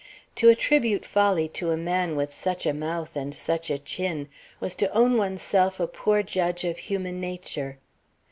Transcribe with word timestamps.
To 0.37 0.49
attribute 0.49 1.05
folly 1.05 1.47
to 1.49 1.69
a 1.69 1.77
man 1.77 2.15
with 2.15 2.33
such 2.33 2.65
a 2.65 2.73
mouth 2.73 3.15
and 3.15 3.35
such 3.35 3.69
a 3.69 3.77
chin 3.77 4.29
was 4.59 4.73
to 4.77 4.91
own 4.93 5.15
one's 5.15 5.43
self 5.43 5.79
a 5.79 5.85
poor 5.85 6.23
judge 6.23 6.63
of 6.63 6.79
human 6.79 7.19
nature. 7.21 7.77